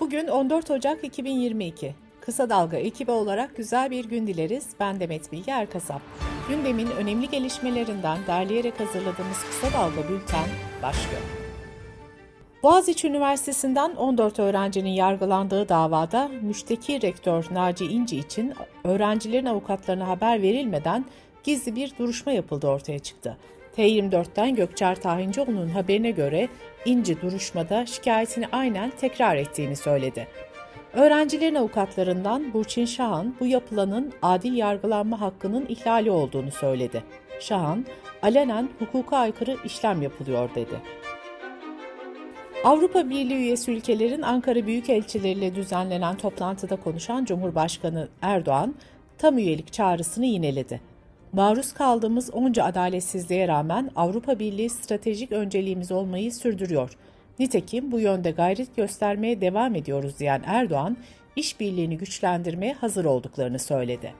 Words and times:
Bugün 0.00 0.26
14 0.26 0.70
Ocak 0.70 1.04
2022. 1.04 1.94
Kısa 2.20 2.50
Dalga 2.50 2.76
ekibi 2.76 3.10
olarak 3.10 3.56
güzel 3.56 3.90
bir 3.90 4.04
gün 4.04 4.26
dileriz. 4.26 4.68
Ben 4.80 5.00
Demet 5.00 5.32
Bilge 5.32 5.50
Erkasap. 5.50 6.00
Gündemin 6.48 6.90
önemli 6.90 7.28
gelişmelerinden 7.28 8.18
derleyerek 8.26 8.80
hazırladığımız 8.80 9.38
Kısa 9.50 9.78
Dalga 9.78 10.08
Bülten 10.08 10.48
başlıyor. 10.82 11.22
Boğaziçi 12.62 13.08
Üniversitesi'nden 13.08 13.96
14 13.96 14.38
öğrencinin 14.38 14.90
yargılandığı 14.90 15.68
davada 15.68 16.30
müşteki 16.42 17.02
rektör 17.02 17.46
Naci 17.50 17.84
İnci 17.84 18.16
için 18.16 18.54
öğrencilerin 18.84 19.46
avukatlarına 19.46 20.08
haber 20.08 20.42
verilmeden 20.42 21.04
gizli 21.44 21.76
bir 21.76 21.92
duruşma 21.98 22.32
yapıldı 22.32 22.66
ortaya 22.66 22.98
çıktı. 22.98 23.36
T24'ten 23.76 24.54
Gökçer 24.54 25.00
Tahincioğlu'nun 25.00 25.68
haberine 25.68 26.10
göre 26.10 26.48
İnci 26.84 27.20
duruşmada 27.20 27.86
şikayetini 27.86 28.46
aynen 28.52 28.92
tekrar 29.00 29.36
ettiğini 29.36 29.76
söyledi. 29.76 30.26
Öğrencilerin 30.92 31.54
avukatlarından 31.54 32.54
Burçin 32.54 32.84
Şahan 32.84 33.34
bu 33.40 33.46
yapılanın 33.46 34.12
adil 34.22 34.54
yargılanma 34.54 35.20
hakkının 35.20 35.66
ihlali 35.68 36.10
olduğunu 36.10 36.50
söyledi. 36.50 37.04
Şahan, 37.40 37.86
alenen 38.22 38.68
hukuka 38.78 39.16
aykırı 39.16 39.56
işlem 39.64 40.02
yapılıyor 40.02 40.54
dedi. 40.54 40.80
Avrupa 42.64 43.10
Birliği 43.10 43.36
üyesi 43.36 43.72
ülkelerin 43.72 44.22
Ankara 44.22 44.66
Büyükelçileriyle 44.66 45.54
düzenlenen 45.54 46.16
toplantıda 46.16 46.76
konuşan 46.76 47.24
Cumhurbaşkanı 47.24 48.08
Erdoğan, 48.22 48.74
tam 49.18 49.38
üyelik 49.38 49.72
çağrısını 49.72 50.26
yineledi. 50.26 50.89
Maruz 51.32 51.72
kaldığımız 51.72 52.30
onca 52.30 52.64
adaletsizliğe 52.64 53.48
rağmen 53.48 53.90
Avrupa 53.96 54.38
Birliği 54.38 54.70
stratejik 54.70 55.32
önceliğimiz 55.32 55.92
olmayı 55.92 56.32
sürdürüyor. 56.32 56.96
Nitekim 57.38 57.92
bu 57.92 58.00
yönde 58.00 58.30
gayret 58.30 58.76
göstermeye 58.76 59.40
devam 59.40 59.74
ediyoruz 59.74 60.18
diyen 60.18 60.42
Erdoğan, 60.46 60.96
işbirliğini 61.36 61.98
güçlendirmeye 61.98 62.72
hazır 62.72 63.04
olduklarını 63.04 63.58
söyledi. 63.58 64.14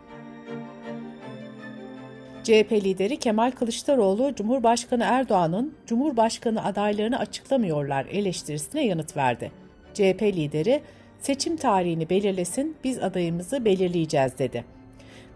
CHP 2.42 2.72
lideri 2.72 3.16
Kemal 3.16 3.50
Kılıçdaroğlu, 3.50 4.34
Cumhurbaşkanı 4.34 5.04
Erdoğan'ın 5.04 5.74
Cumhurbaşkanı 5.86 6.64
adaylarını 6.64 7.18
açıklamıyorlar 7.18 8.06
eleştirisine 8.06 8.86
yanıt 8.86 9.16
verdi. 9.16 9.52
CHP 9.94 10.22
lideri, 10.22 10.82
seçim 11.18 11.56
tarihini 11.56 12.10
belirlesin, 12.10 12.76
biz 12.84 12.98
adayımızı 12.98 13.64
belirleyeceğiz 13.64 14.38
dedi. 14.38 14.64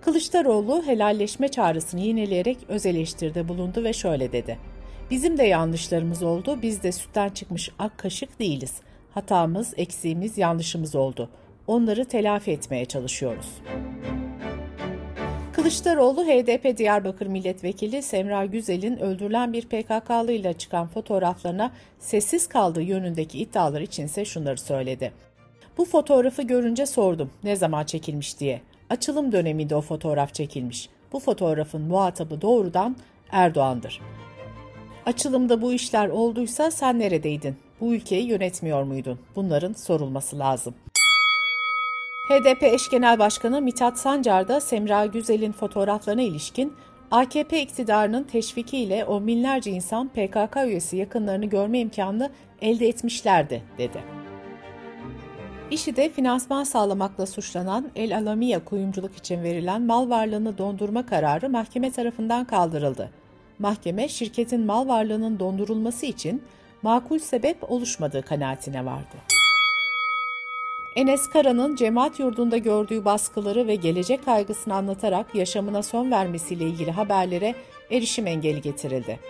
Kılıçdaroğlu 0.04 0.82
helalleşme 0.86 1.48
çağrısını 1.48 2.00
yineleyerek 2.00 2.58
öz 2.68 2.86
eleştiride 2.86 3.48
bulundu 3.48 3.84
ve 3.84 3.92
şöyle 3.92 4.32
dedi. 4.32 4.58
Bizim 5.10 5.38
de 5.38 5.42
yanlışlarımız 5.42 6.22
oldu, 6.22 6.58
biz 6.62 6.82
de 6.82 6.92
sütten 6.92 7.28
çıkmış 7.28 7.70
ak 7.78 7.98
kaşık 7.98 8.40
değiliz. 8.40 8.74
Hatamız, 9.14 9.74
eksiğimiz, 9.76 10.38
yanlışımız 10.38 10.94
oldu. 10.94 11.30
Onları 11.66 12.04
telafi 12.04 12.50
etmeye 12.50 12.84
çalışıyoruz. 12.84 13.46
Kılıçdaroğlu 15.52 16.24
HDP 16.24 16.78
Diyarbakır 16.78 17.26
Milletvekili 17.26 18.02
Semra 18.02 18.44
Güzel'in 18.44 18.96
öldürülen 18.96 19.52
bir 19.52 19.62
PKK'lı 19.62 20.32
ile 20.32 20.52
çıkan 20.52 20.86
fotoğraflarına 20.86 21.72
sessiz 21.98 22.48
kaldığı 22.48 22.82
yönündeki 22.82 23.38
iddialar 23.38 23.80
içinse 23.80 24.24
şunları 24.24 24.58
söyledi. 24.58 25.12
Bu 25.78 25.84
fotoğrafı 25.84 26.42
görünce 26.42 26.86
sordum 26.86 27.30
ne 27.44 27.56
zaman 27.56 27.84
çekilmiş 27.84 28.40
diye. 28.40 28.60
Açılım 28.90 29.32
döneminde 29.32 29.76
o 29.76 29.80
fotoğraf 29.80 30.34
çekilmiş. 30.34 30.88
Bu 31.12 31.20
fotoğrafın 31.20 31.82
muhatabı 31.82 32.40
doğrudan 32.40 32.96
Erdoğan'dır. 33.30 34.00
Açılımda 35.06 35.62
bu 35.62 35.72
işler 35.72 36.08
olduysa 36.08 36.70
sen 36.70 36.98
neredeydin? 36.98 37.56
Bu 37.80 37.94
ülkeyi 37.94 38.26
yönetmiyor 38.26 38.82
muydun? 38.82 39.18
Bunların 39.36 39.72
sorulması 39.72 40.38
lazım. 40.38 40.74
HDP 42.28 42.62
eş 42.62 42.88
genel 42.88 43.18
başkanı 43.18 43.62
Mithat 43.62 43.98
Sancar 43.98 44.48
da 44.48 44.60
Semra 44.60 45.06
Güzel'in 45.06 45.52
fotoğraflarına 45.52 46.22
ilişkin 46.22 46.72
AKP 47.10 47.62
iktidarının 47.62 48.24
teşvikiyle 48.24 49.04
o 49.04 49.26
binlerce 49.26 49.70
insan 49.70 50.08
PKK 50.08 50.56
üyesi 50.66 50.96
yakınlarını 50.96 51.46
görme 51.46 51.78
imkanını 51.78 52.30
elde 52.62 52.88
etmişlerdi, 52.88 53.62
dedi. 53.78 54.23
İşi 55.70 55.96
de 55.96 56.08
finansman 56.08 56.64
sağlamakla 56.64 57.26
suçlanan 57.26 57.90
El 57.96 58.16
Alamiya 58.16 58.64
kuyumculuk 58.64 59.16
için 59.16 59.42
verilen 59.42 59.82
mal 59.82 60.10
varlığını 60.10 60.58
dondurma 60.58 61.06
kararı 61.06 61.50
mahkeme 61.50 61.90
tarafından 61.90 62.44
kaldırıldı. 62.44 63.10
Mahkeme 63.58 64.08
şirketin 64.08 64.66
mal 64.66 64.88
varlığının 64.88 65.38
dondurulması 65.38 66.06
için 66.06 66.42
makul 66.82 67.18
sebep 67.18 67.70
oluşmadığı 67.70 68.22
kanaatine 68.22 68.84
vardı. 68.84 69.16
Enes 70.96 71.28
Kara'nın 71.28 71.76
cemaat 71.76 72.18
yurdunda 72.20 72.56
gördüğü 72.56 73.04
baskıları 73.04 73.66
ve 73.66 73.74
gelecek 73.74 74.24
kaygısını 74.24 74.74
anlatarak 74.74 75.34
yaşamına 75.34 75.82
son 75.82 76.10
vermesiyle 76.10 76.64
ilgili 76.64 76.90
haberlere 76.90 77.54
erişim 77.90 78.26
engeli 78.26 78.60
getirildi. 78.60 79.20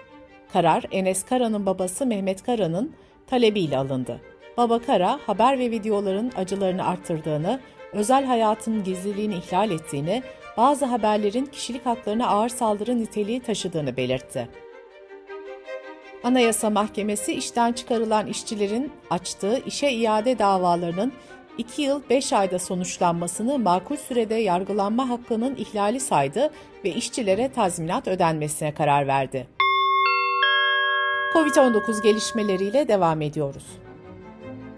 Karar 0.52 0.84
Enes 0.90 1.24
Kara'nın 1.24 1.66
babası 1.66 2.06
Mehmet 2.06 2.42
Kara'nın 2.42 2.92
talebiyle 3.26 3.78
alındı. 3.78 4.20
Baba 4.56 4.78
Kara, 4.78 5.18
haber 5.26 5.58
ve 5.58 5.70
videoların 5.70 6.32
acılarını 6.36 6.86
arttırdığını, 6.86 7.60
özel 7.92 8.24
hayatının 8.24 8.84
gizliliğini 8.84 9.34
ihlal 9.34 9.70
ettiğini, 9.70 10.22
bazı 10.56 10.84
haberlerin 10.84 11.46
kişilik 11.46 11.86
haklarına 11.86 12.28
ağır 12.28 12.48
saldırı 12.48 12.98
niteliği 12.98 13.40
taşıdığını 13.40 13.96
belirtti. 13.96 14.48
Anayasa 16.24 16.70
Mahkemesi 16.70 17.32
işten 17.32 17.72
çıkarılan 17.72 18.26
işçilerin 18.26 18.92
açtığı 19.10 19.58
işe 19.66 19.90
iade 19.90 20.38
davalarının 20.38 21.12
2 21.58 21.82
yıl 21.82 22.02
5 22.10 22.32
ayda 22.32 22.58
sonuçlanmasını 22.58 23.58
makul 23.58 23.96
sürede 23.96 24.34
yargılanma 24.34 25.08
hakkının 25.08 25.54
ihlali 25.54 26.00
saydı 26.00 26.50
ve 26.84 26.90
işçilere 26.90 27.52
tazminat 27.52 28.08
ödenmesine 28.08 28.74
karar 28.74 29.06
verdi. 29.06 29.46
Covid-19 31.34 32.02
gelişmeleriyle 32.02 32.88
devam 32.88 33.22
ediyoruz. 33.22 33.83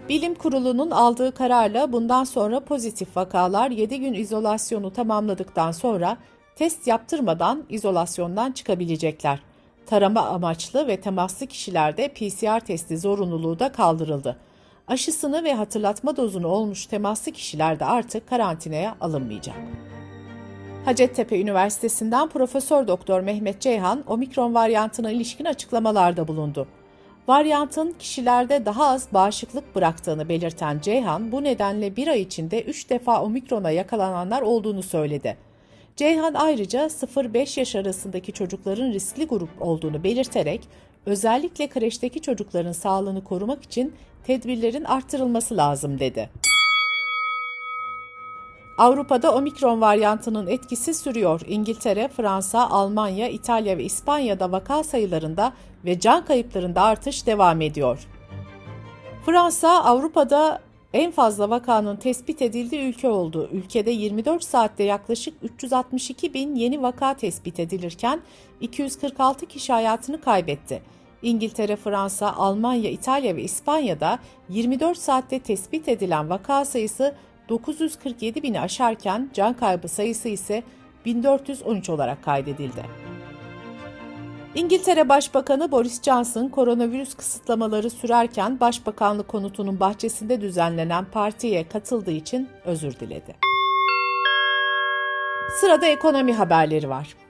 Bilim 0.09 0.35
Kurulu'nun 0.35 0.91
aldığı 0.91 1.31
kararla 1.31 1.91
bundan 1.91 2.23
sonra 2.23 2.59
pozitif 2.59 3.17
vakalar 3.17 3.71
7 3.71 3.99
gün 3.99 4.13
izolasyonu 4.13 4.93
tamamladıktan 4.93 5.71
sonra 5.71 6.17
test 6.55 6.87
yaptırmadan 6.87 7.63
izolasyondan 7.69 8.51
çıkabilecekler. 8.51 9.39
Tarama 9.85 10.21
amaçlı 10.21 10.87
ve 10.87 10.97
temaslı 10.97 11.47
kişilerde 11.47 12.07
PCR 12.07 12.59
testi 12.59 12.97
zorunluluğu 12.97 13.59
da 13.59 13.71
kaldırıldı. 13.71 14.37
Aşısını 14.87 15.43
ve 15.43 15.53
hatırlatma 15.53 16.17
dozunu 16.17 16.47
olmuş 16.47 16.85
temaslı 16.85 17.31
kişiler 17.31 17.79
de 17.79 17.85
artık 17.85 18.29
karantinaya 18.29 18.95
alınmayacak. 19.01 19.55
Hacettepe 20.85 21.41
Üniversitesi'nden 21.41 22.29
Profesör 22.29 22.87
Doktor 22.87 23.19
Mehmet 23.19 23.61
Ceyhan 23.61 24.03
omikron 24.07 24.53
varyantına 24.53 25.11
ilişkin 25.11 25.45
açıklamalarda 25.45 26.27
bulundu. 26.27 26.67
Varyantın 27.27 27.95
kişilerde 27.99 28.65
daha 28.65 28.87
az 28.87 29.07
bağışıklık 29.13 29.75
bıraktığını 29.75 30.29
belirten 30.29 30.79
Ceyhan, 30.79 31.31
bu 31.31 31.43
nedenle 31.43 31.95
bir 31.95 32.07
ay 32.07 32.21
içinde 32.21 32.61
3 32.61 32.89
defa 32.89 33.21
omikrona 33.21 33.71
yakalananlar 33.71 34.41
olduğunu 34.41 34.83
söyledi. 34.83 35.37
Ceyhan 35.95 36.33
ayrıca 36.33 36.85
0-5 36.85 37.59
yaş 37.59 37.75
arasındaki 37.75 38.31
çocukların 38.31 38.91
riskli 38.91 39.27
grup 39.27 39.49
olduğunu 39.59 40.03
belirterek, 40.03 40.61
özellikle 41.05 41.67
kreşteki 41.67 42.21
çocukların 42.21 42.71
sağlığını 42.71 43.23
korumak 43.23 43.63
için 43.63 43.95
tedbirlerin 44.23 44.83
arttırılması 44.83 45.57
lazım 45.57 45.99
dedi. 45.99 46.29
Avrupa'da 48.77 49.35
omikron 49.35 49.81
varyantının 49.81 50.47
etkisi 50.47 50.93
sürüyor. 50.93 51.41
İngiltere, 51.47 52.07
Fransa, 52.07 52.69
Almanya, 52.69 53.29
İtalya 53.29 53.77
ve 53.77 53.83
İspanya'da 53.83 54.51
vaka 54.51 54.83
sayılarında 54.83 55.53
ve 55.85 55.99
can 55.99 56.25
kayıplarında 56.25 56.81
artış 56.81 57.25
devam 57.25 57.61
ediyor. 57.61 58.07
Fransa, 59.25 59.83
Avrupa'da 59.83 60.61
en 60.93 61.11
fazla 61.11 61.49
vakanın 61.49 61.95
tespit 61.95 62.41
edildiği 62.41 62.81
ülke 62.81 63.09
oldu. 63.09 63.49
Ülkede 63.51 63.91
24 63.91 64.43
saatte 64.43 64.83
yaklaşık 64.83 65.33
362 65.43 66.33
bin 66.33 66.55
yeni 66.55 66.81
vaka 66.81 67.13
tespit 67.13 67.59
edilirken 67.59 68.21
246 68.61 69.45
kişi 69.45 69.73
hayatını 69.73 70.21
kaybetti. 70.21 70.81
İngiltere, 71.21 71.75
Fransa, 71.75 72.33
Almanya, 72.33 72.89
İtalya 72.89 73.35
ve 73.35 73.43
İspanya'da 73.43 74.19
24 74.49 74.97
saatte 74.97 75.39
tespit 75.39 75.87
edilen 75.87 76.29
vaka 76.29 76.65
sayısı 76.65 77.15
947 77.49 78.43
bini 78.43 78.61
aşarken 78.61 79.29
can 79.33 79.53
kaybı 79.53 79.87
sayısı 79.87 80.29
ise 80.29 80.63
1413 81.05 81.89
olarak 81.89 82.23
kaydedildi. 82.23 82.83
İngiltere 84.55 85.09
Başbakanı 85.09 85.71
Boris 85.71 86.01
Johnson 86.03 86.47
koronavirüs 86.47 87.13
kısıtlamaları 87.13 87.89
sürerken 87.89 88.59
Başbakanlık 88.59 89.27
konutunun 89.27 89.79
bahçesinde 89.79 90.41
düzenlenen 90.41 91.05
partiye 91.05 91.67
katıldığı 91.67 92.11
için 92.11 92.49
özür 92.65 92.99
diledi. 92.99 93.35
Sırada 95.61 95.85
ekonomi 95.85 96.33
haberleri 96.33 96.89
var. 96.89 97.26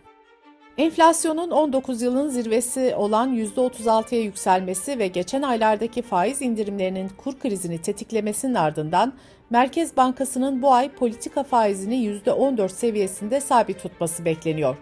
Enflasyonun 0.77 1.51
19 1.51 2.01
yılın 2.01 2.29
zirvesi 2.29 2.95
olan 2.95 3.35
%36'ya 3.35 4.21
yükselmesi 4.21 4.99
ve 4.99 5.07
geçen 5.07 5.41
aylardaki 5.41 6.01
faiz 6.01 6.41
indirimlerinin 6.41 7.09
kur 7.17 7.39
krizini 7.39 7.81
tetiklemesinin 7.81 8.55
ardından 8.55 9.13
Merkez 9.49 9.97
Bankası'nın 9.97 10.61
bu 10.61 10.73
ay 10.73 10.89
politika 10.89 11.43
faizini 11.43 11.95
%14 11.95 12.69
seviyesinde 12.69 13.41
sabit 13.41 13.81
tutması 13.81 14.25
bekleniyor. 14.25 14.77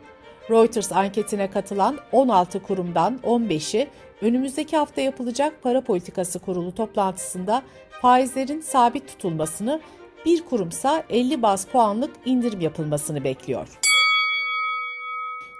Reuters 0.49 0.91
anketine 0.91 1.49
katılan 1.51 1.97
16 2.11 2.61
kurumdan 2.63 3.19
15'i 3.23 3.87
önümüzdeki 4.21 4.77
hafta 4.77 5.01
yapılacak 5.01 5.63
para 5.63 5.81
politikası 5.81 6.39
kurulu 6.39 6.75
toplantısında 6.75 7.61
faizlerin 8.01 8.61
sabit 8.61 9.07
tutulmasını, 9.07 9.79
bir 10.25 10.45
kurumsa 10.45 11.03
50 11.09 11.41
baz 11.41 11.65
puanlık 11.65 12.11
indirim 12.25 12.61
yapılmasını 12.61 13.23
bekliyor. 13.23 13.84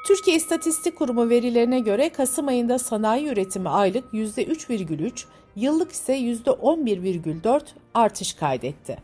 Türkiye 0.06 0.38
İstatistik 0.38 0.96
Kurumu 0.96 1.30
verilerine 1.30 1.80
göre 1.80 2.10
Kasım 2.10 2.48
ayında 2.48 2.80
sanayi 2.80 3.28
üretimi 3.28 3.70
aylık 3.70 4.14
%3,3, 4.14 5.26
yıllık 5.56 5.92
ise 5.92 6.18
%11,4 6.18 7.62
artış 7.94 8.34
kaydetti. 8.34 8.98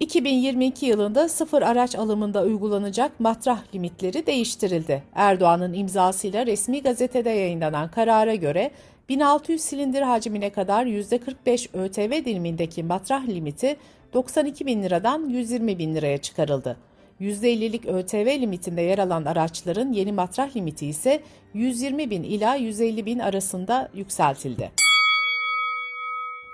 2022 0.00 0.86
yılında 0.86 1.28
sıfır 1.28 1.62
araç 1.62 1.96
alımında 1.96 2.42
uygulanacak 2.42 3.20
matrah 3.20 3.74
limitleri 3.74 4.26
değiştirildi. 4.26 5.02
Erdoğan'ın 5.14 5.72
imzasıyla 5.72 6.46
resmi 6.46 6.82
gazetede 6.82 7.30
yayınlanan 7.30 7.90
karara 7.90 8.34
göre 8.34 8.70
1600 9.08 9.60
silindir 9.60 10.02
hacmine 10.02 10.50
kadar 10.50 10.86
%45 10.86 11.68
ÖTV 11.78 12.24
dilimindeki 12.24 12.82
matrah 12.82 13.28
limiti 13.28 13.76
92 14.14 14.66
bin 14.66 14.82
liradan 14.82 15.28
120 15.28 15.78
bin 15.78 15.94
liraya 15.94 16.18
çıkarıldı. 16.18 16.89
%50'lik 17.20 17.86
ÖTV 17.86 18.40
limitinde 18.40 18.82
yer 18.82 18.98
alan 18.98 19.24
araçların 19.24 19.92
yeni 19.92 20.12
matrah 20.12 20.56
limiti 20.56 20.86
ise 20.86 21.22
120 21.54 22.10
bin 22.10 22.22
ila 22.22 22.54
150 22.54 23.06
bin 23.06 23.18
arasında 23.18 23.88
yükseltildi. 23.94 24.70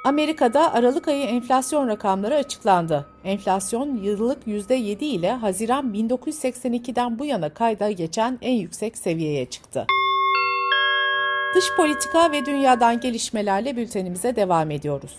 Amerika'da 0.04 0.74
Aralık 0.74 1.08
ayı 1.08 1.24
enflasyon 1.24 1.88
rakamları 1.88 2.34
açıklandı. 2.34 3.06
Enflasyon 3.24 3.96
yıllık 3.96 4.46
%7 4.46 5.04
ile 5.04 5.32
Haziran 5.32 5.94
1982'den 5.94 7.18
bu 7.18 7.24
yana 7.24 7.48
kayda 7.48 7.90
geçen 7.90 8.38
en 8.42 8.54
yüksek 8.54 8.98
seviyeye 8.98 9.46
çıktı. 9.46 9.86
Dış 11.54 11.64
politika 11.76 12.32
ve 12.32 12.46
dünyadan 12.46 13.00
gelişmelerle 13.00 13.76
bültenimize 13.76 14.36
devam 14.36 14.70
ediyoruz. 14.70 15.16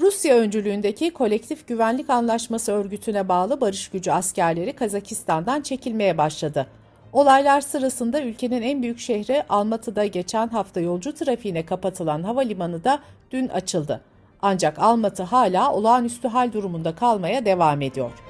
Rusya 0.00 0.36
öncülüğündeki 0.36 1.10
Kolektif 1.10 1.68
Güvenlik 1.68 2.10
Anlaşması 2.10 2.72
örgütüne 2.72 3.28
bağlı 3.28 3.60
barış 3.60 3.88
gücü 3.88 4.10
askerleri 4.10 4.72
Kazakistan'dan 4.72 5.60
çekilmeye 5.60 6.18
başladı. 6.18 6.66
Olaylar 7.12 7.60
sırasında 7.60 8.22
ülkenin 8.22 8.62
en 8.62 8.82
büyük 8.82 8.98
şehri 8.98 9.42
Almatı'da 9.48 10.06
geçen 10.06 10.48
hafta 10.48 10.80
yolcu 10.80 11.14
trafiğine 11.14 11.66
kapatılan 11.66 12.22
havalimanı 12.22 12.84
da 12.84 12.98
dün 13.30 13.48
açıldı. 13.48 14.00
Ancak 14.42 14.78
Almatı 14.78 15.22
hala 15.22 15.72
olağanüstü 15.72 16.28
hal 16.28 16.52
durumunda 16.52 16.94
kalmaya 16.94 17.44
devam 17.44 17.82
ediyor. 17.82 18.29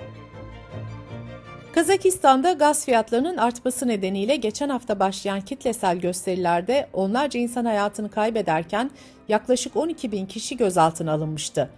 Kazakistan'da 1.75 2.53
gaz 2.53 2.85
fiyatlarının 2.85 3.37
artması 3.37 3.89
nedeniyle 3.89 4.37
geçen 4.37 4.69
hafta 4.69 5.01
başlayan 5.01 5.41
kitlesel 5.41 5.99
gösterilerde 5.99 6.89
onlarca 6.93 7.41
insan 7.41 7.65
hayatını 7.65 8.11
kaybederken 8.11 8.91
yaklaşık 9.29 9.77
12 9.77 10.13
bin 10.13 10.27
kişi 10.27 10.57
gözaltına 10.57 11.13
alınmıştı. 11.13 11.71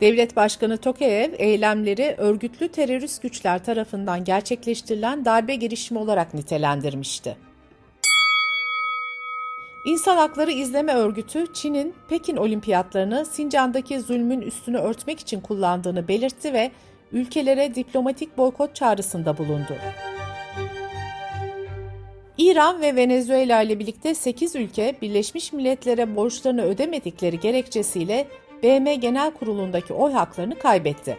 Devlet 0.00 0.36
Başkanı 0.36 0.76
Tokayev 0.76 1.32
eylemleri 1.38 2.14
örgütlü 2.18 2.68
terörist 2.68 3.22
güçler 3.22 3.64
tarafından 3.64 4.24
gerçekleştirilen 4.24 5.24
darbe 5.24 5.54
girişimi 5.54 6.00
olarak 6.00 6.34
nitelendirmişti. 6.34 7.36
İnsan 9.84 10.16
Hakları 10.16 10.50
İzleme 10.50 10.94
Örgütü, 10.94 11.52
Çin'in 11.52 11.94
Pekin 12.08 12.36
Olimpiyatlarını 12.36 13.26
Sincan'daki 13.26 14.00
zulmün 14.00 14.40
üstünü 14.40 14.78
örtmek 14.78 15.20
için 15.20 15.40
kullandığını 15.40 16.08
belirtti 16.08 16.52
ve 16.52 16.70
ülkelere 17.12 17.74
diplomatik 17.74 18.38
boykot 18.38 18.74
çağrısında 18.74 19.38
bulundu. 19.38 19.74
İran 22.38 22.82
ve 22.82 22.96
Venezuela 22.96 23.62
ile 23.62 23.78
birlikte 23.78 24.14
8 24.14 24.56
ülke 24.56 24.94
Birleşmiş 25.02 25.52
Milletler'e 25.52 26.16
borçlarını 26.16 26.62
ödemedikleri 26.62 27.40
gerekçesiyle 27.40 28.26
BM 28.62 28.94
Genel 28.94 29.30
Kurulu'ndaki 29.30 29.92
oy 29.94 30.12
haklarını 30.12 30.58
kaybetti. 30.58 31.18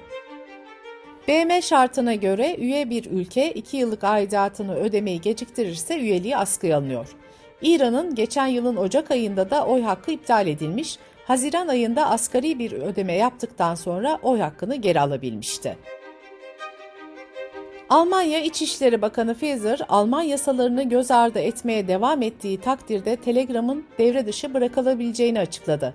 BM 1.27 1.61
şartına 1.61 2.15
göre 2.15 2.55
üye 2.55 2.89
bir 2.89 3.05
ülke 3.11 3.51
2 3.51 3.77
yıllık 3.77 4.03
aidatını 4.03 4.75
ödemeyi 4.75 5.21
geciktirirse 5.21 5.99
üyeliği 5.99 6.37
askıya 6.37 6.77
alınıyor. 6.77 7.15
İran'ın 7.61 8.15
geçen 8.15 8.47
yılın 8.47 8.75
Ocak 8.75 9.11
ayında 9.11 9.49
da 9.49 9.65
oy 9.65 9.81
hakkı 9.81 10.11
iptal 10.11 10.47
edilmiş, 10.47 10.97
Haziran 11.25 11.67
ayında 11.67 12.09
asgari 12.09 12.59
bir 12.59 12.71
ödeme 12.71 13.13
yaptıktan 13.13 13.75
sonra 13.75 14.19
oy 14.23 14.39
hakkını 14.39 14.75
geri 14.75 14.99
alabilmişti. 14.99 15.77
Almanya 17.89 18.39
İçişleri 18.39 19.01
Bakanı 19.01 19.33
Faeser, 19.33 19.79
Alman 19.89 20.21
yasalarını 20.21 20.89
göz 20.89 21.11
ardı 21.11 21.39
etmeye 21.39 21.87
devam 21.87 22.21
ettiği 22.21 22.61
takdirde 22.61 23.15
Telegram'ın 23.15 23.85
devre 23.99 24.27
dışı 24.27 24.53
bırakılabileceğini 24.53 25.39
açıkladı. 25.39 25.93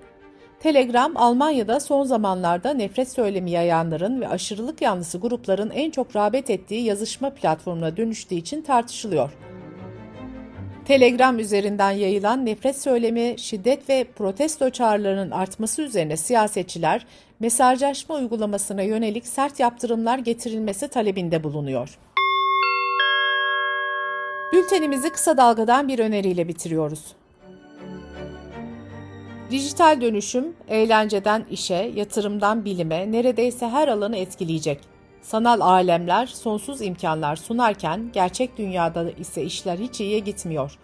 Telegram, 0.61 1.13
Almanya'da 1.17 1.81
son 1.81 2.05
zamanlarda 2.05 2.75
nefret 2.75 3.09
söylemi 3.09 3.51
yayanların 3.51 4.21
ve 4.21 4.29
aşırılık 4.29 4.83
yanlısı 4.83 5.19
grupların 5.19 5.71
en 5.71 5.91
çok 5.91 6.17
rağbet 6.17 6.51
ettiği 6.51 6.85
yazışma 6.85 7.31
platformuna 7.31 7.97
dönüştüğü 7.97 8.35
için 8.35 8.63
tartışılıyor. 8.63 9.31
Telegram 10.87 11.39
üzerinden 11.39 11.91
yayılan 11.91 12.47
nefret 12.47 12.83
söylemi, 12.83 13.35
şiddet 13.39 13.89
ve 13.89 14.05
protesto 14.17 14.71
çağrılarının 14.71 15.31
artması 15.31 15.83
üzerine 15.83 16.17
siyasetçiler, 16.17 17.07
mesajlaşma 17.41 18.15
uygulamasına 18.15 18.83
yönelik 18.83 19.27
sert 19.27 19.61
yaptırımlar 19.61 20.19
getirilmesi 20.19 20.89
talebinde 20.89 21.45
bulunuyor. 21.45 21.99
Bültenimizi 24.53 25.11
kısa 25.11 25.37
dalgadan 25.37 25.89
bir 25.89 25.99
öneriyle 25.99 26.49
bitiriyoruz. 26.49 27.05
Dijital 29.51 30.01
dönüşüm, 30.01 30.57
eğlenceden 30.69 31.45
işe, 31.51 31.93
yatırımdan 31.95 32.65
bilime 32.65 33.13
neredeyse 33.13 33.69
her 33.69 33.89
alanı 33.89 34.17
etkileyecek. 34.17 34.96
Sanal 35.27 35.61
alemler 35.61 36.27
sonsuz 36.27 36.83
imkanlar 36.83 37.37
sunarken 37.37 38.11
gerçek 38.13 38.59
dünyada 38.59 39.11
ise 39.11 39.43
işler 39.43 39.79
hiç 39.79 40.01
iyiye 40.01 40.19
gitmiyor. 40.19 40.79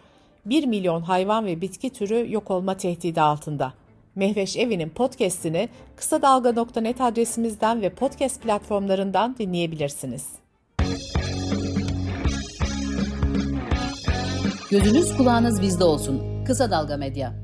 1 0.47 0.67
milyon 0.67 1.03
hayvan 1.03 1.47
ve 1.47 1.61
bitki 1.61 1.91
türü 1.91 2.33
yok 2.33 2.51
olma 2.51 2.77
tehdidi 2.77 3.21
altında. 3.21 3.73
Mehveş 4.15 4.57
Evi'nin 4.57 4.89
podcast'ini 4.89 5.69
kısa 5.97 6.23
dalga.net 6.23 7.01
adresimizden 7.01 7.83
ve 7.83 7.91
podcast 7.91 8.43
platformlarından 8.43 9.37
dinleyebilirsiniz. 9.39 10.27
Gözünüz 14.71 15.17
kulağınız 15.17 15.63
bizde 15.63 15.85
olsun. 15.85 16.45
Kısa 16.45 16.71
Dalga 16.71 16.97
Medya. 16.97 17.42